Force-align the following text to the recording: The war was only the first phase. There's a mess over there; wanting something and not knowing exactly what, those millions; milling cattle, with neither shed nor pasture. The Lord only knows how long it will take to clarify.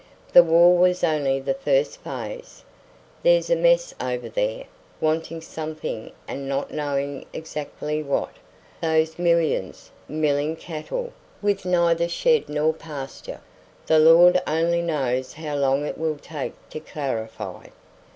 The 0.33 0.41
war 0.41 0.75
was 0.79 1.03
only 1.03 1.39
the 1.39 1.53
first 1.53 1.97
phase. 2.03 2.63
There's 3.21 3.51
a 3.51 3.55
mess 3.55 3.93
over 4.01 4.29
there; 4.29 4.63
wanting 4.99 5.41
something 5.41 6.11
and 6.27 6.49
not 6.49 6.73
knowing 6.73 7.25
exactly 7.33 8.01
what, 8.01 8.31
those 8.81 9.19
millions; 9.19 9.91
milling 10.09 10.55
cattle, 10.55 11.13
with 11.39 11.65
neither 11.65 12.07
shed 12.09 12.49
nor 12.49 12.73
pasture. 12.73 13.41
The 13.85 13.99
Lord 13.99 14.41
only 14.47 14.81
knows 14.81 15.33
how 15.33 15.55
long 15.55 15.85
it 15.85 15.99
will 15.99 16.17
take 16.17 16.53
to 16.71 16.79
clarify. 16.79 17.67